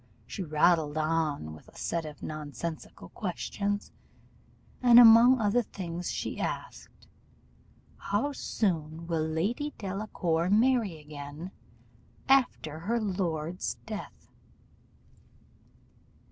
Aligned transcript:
She 0.25 0.41
rattled 0.41 0.97
on 0.97 1.53
with 1.53 1.67
a 1.67 1.77
set 1.77 2.05
of 2.05 2.23
nonsensical 2.23 3.09
questions; 3.09 3.91
and 4.81 4.99
among 4.99 5.39
other 5.39 5.61
things 5.61 6.09
she 6.09 6.39
asked, 6.39 7.07
'How 7.97 8.31
soon 8.31 9.05
will 9.05 9.21
Lady 9.21 9.75
Delacour 9.77 10.49
marry 10.49 10.97
again 10.97 11.51
after 12.27 12.79
her 12.79 12.99
lord's 12.99 13.75
death? 13.85 14.31